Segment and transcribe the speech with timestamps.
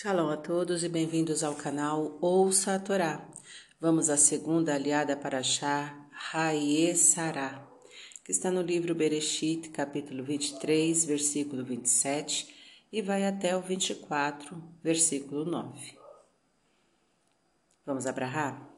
[0.00, 3.28] Shalom a todos e bem-vindos ao canal Ouça a Torá.
[3.80, 5.92] Vamos à segunda aliada para Shah
[6.32, 7.66] Haie Sará,
[8.24, 15.44] que está no livro Bereshit, capítulo 23, versículo 27, e vai até o 24, versículo
[15.44, 15.98] 9.
[17.84, 18.70] Vamos abrahar?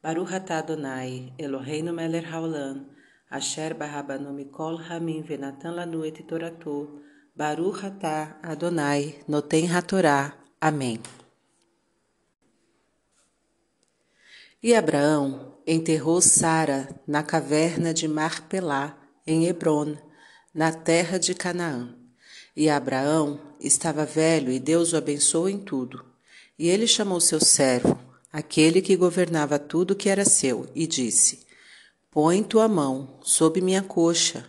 [0.00, 2.86] Baruch atah Adonai, Eloheinu melech haolam,
[3.28, 7.09] asher barabanu mikol hamim venatan lanu toratou,
[7.40, 10.36] Baruch atah Adonai noten hatorá.
[10.60, 11.00] Amém.
[14.62, 18.94] E Abraão enterrou Sara na caverna de Marpelá,
[19.26, 19.96] em Hebron,
[20.52, 21.96] na terra de Canaã.
[22.54, 26.04] E Abraão estava velho e Deus o abençoou em tudo.
[26.58, 27.98] E ele chamou seu servo,
[28.30, 31.46] aquele que governava tudo que era seu, e disse:
[32.10, 34.44] Põe tua mão sob minha coxa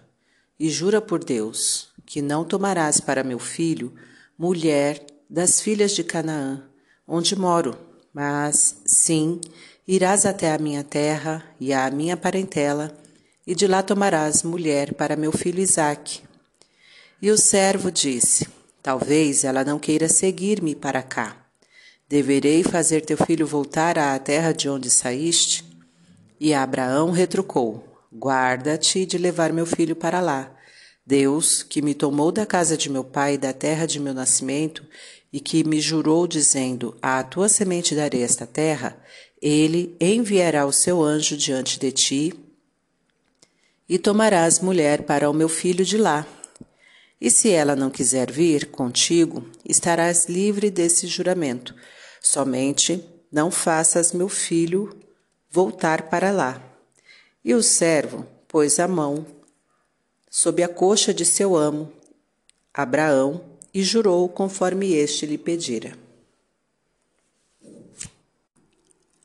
[0.59, 3.93] e jura por Deus que não tomarás para meu filho
[4.37, 6.63] mulher das filhas de Canaã,
[7.07, 7.77] onde moro,
[8.13, 9.39] mas sim
[9.87, 12.91] irás até a minha terra e à minha parentela,
[13.45, 16.21] e de lá tomarás mulher para meu filho Isaque.
[17.21, 18.47] E o servo disse:
[18.81, 21.37] Talvez ela não queira seguir-me para cá.
[22.09, 25.63] Deverei fazer teu filho voltar à terra de onde saíste?
[26.39, 30.51] E Abraão retrucou: Guarda-te de levar meu filho para lá
[31.05, 34.85] Deus, que me tomou da casa de meu pai e da terra de meu nascimento,
[35.33, 38.97] e que me jurou, dizendo: À tua semente darei esta terra,
[39.41, 42.33] ele enviará o seu anjo diante de ti,
[43.89, 46.25] e tomarás mulher para o meu filho de lá.
[47.19, 51.75] E se ela não quiser vir contigo, estarás livre desse juramento.
[52.21, 54.97] Somente não faças meu filho
[55.49, 56.61] voltar para lá.
[57.43, 59.25] E o servo pôs a mão
[60.31, 61.91] sob a coxa de seu amo,
[62.73, 63.43] Abraão,
[63.73, 65.97] e jurou conforme este lhe pedira.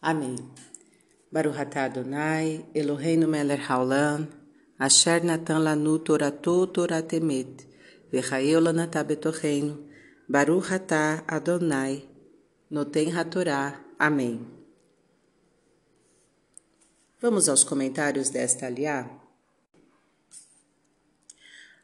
[0.02, 0.36] Amém.
[1.30, 4.26] Baruch atah Adonai, Eloheinu melech haolam,
[4.78, 7.66] asher natan lanu torato toratemet,
[8.10, 9.86] v'chayeu lanatah betocheinu,
[10.28, 12.02] Baruch atah Adonai,
[12.68, 13.80] noten hatorá.
[13.96, 14.44] Amém.
[17.22, 19.25] Vamos aos comentários desta aliá?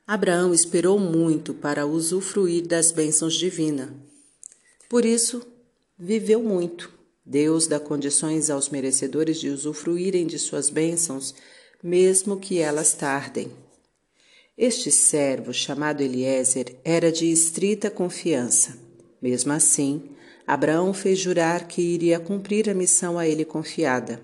[0.07, 3.91] Abraão esperou muito para usufruir das bênçãos divinas.
[4.89, 5.47] Por isso,
[5.99, 6.93] viveu muito.
[7.25, 11.35] Deus dá condições aos merecedores de usufruírem de suas bênçãos,
[11.83, 13.53] mesmo que elas tardem.
[14.59, 18.77] Este servo, chamado Eliezer, era de estrita confiança.
[19.21, 20.11] Mesmo assim,
[20.45, 24.21] Abraão fez jurar que iria cumprir a missão a ele confiada.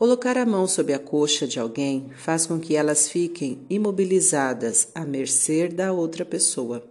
[0.00, 5.04] Colocar a mão sob a coxa de alguém faz com que elas fiquem imobilizadas à
[5.04, 6.82] mercê da outra pessoa.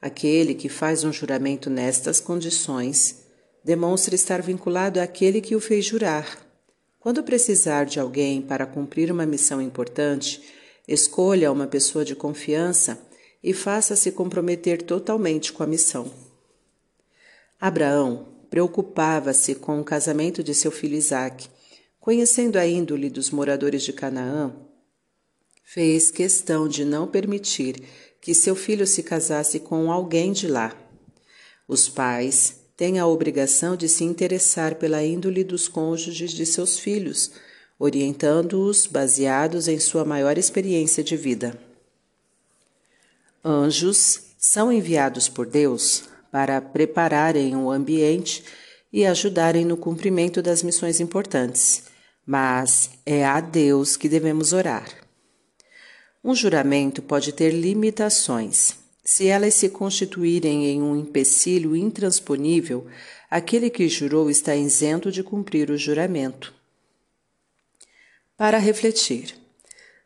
[0.00, 3.24] Aquele que faz um juramento nestas condições
[3.64, 6.46] demonstra estar vinculado àquele que o fez jurar.
[7.00, 10.40] Quando precisar de alguém para cumprir uma missão importante,
[10.86, 13.02] escolha uma pessoa de confiança
[13.42, 16.08] e faça-se comprometer totalmente com a missão.
[17.60, 21.57] Abraão preocupava-se com o casamento de seu filho Isaque
[22.08, 24.50] Conhecendo a índole dos moradores de Canaã,
[25.62, 27.82] fez questão de não permitir
[28.18, 30.74] que seu filho se casasse com alguém de lá.
[31.68, 37.30] Os pais têm a obrigação de se interessar pela índole dos cônjuges de seus filhos,
[37.78, 41.60] orientando-os baseados em sua maior experiência de vida.
[43.44, 48.42] Anjos são enviados por Deus para prepararem o ambiente
[48.90, 51.97] e ajudarem no cumprimento das missões importantes
[52.28, 54.86] mas é a Deus que devemos orar.
[56.22, 58.76] Um juramento pode ter limitações.
[59.02, 62.86] Se elas se constituírem em um empecilho intransponível,
[63.30, 66.52] aquele que jurou está isento de cumprir o juramento.
[68.36, 69.34] Para refletir.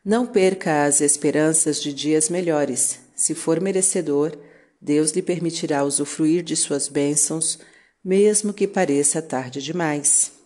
[0.04, 3.00] Não perca as esperanças de dias melhores.
[3.16, 4.38] Se for merecedor,
[4.80, 7.58] Deus lhe permitirá usufruir de suas bênçãos,
[8.04, 10.40] mesmo que pareça tarde demais.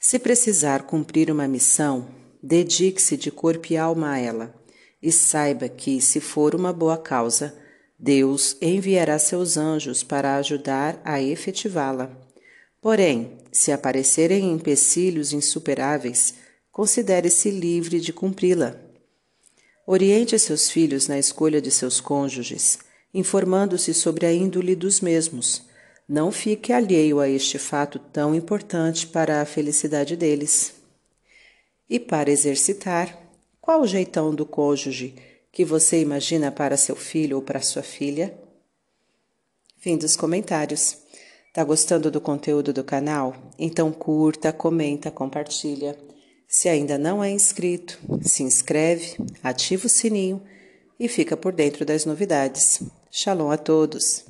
[0.00, 2.08] Se precisar cumprir uma missão,
[2.40, 4.54] dedique-se de corpo e alma a ela,
[5.02, 7.52] e saiba que, se for uma boa causa,
[7.98, 12.16] Deus enviará seus anjos para ajudar a efetivá-la.
[12.80, 16.34] Porém, se aparecerem empecilhos insuperáveis,
[16.70, 18.76] considere-se livre de cumpri-la.
[19.84, 22.78] Oriente seus filhos na escolha de seus cônjuges,
[23.12, 25.67] informando-se sobre a índole dos mesmos
[26.08, 30.74] não fique alheio a este fato tão importante para a felicidade deles.
[31.88, 33.18] E para exercitar,
[33.60, 35.14] qual o jeitão do cônjuge
[35.52, 38.34] que você imagina para seu filho ou para sua filha?
[39.76, 40.96] Fim dos comentários.
[41.52, 43.34] Tá gostando do conteúdo do canal?
[43.58, 45.98] Então curta, comenta, compartilha.
[46.46, 50.42] Se ainda não é inscrito, se inscreve, ativa o sininho
[50.98, 52.82] e fica por dentro das novidades.
[53.10, 54.24] Shalom a todos!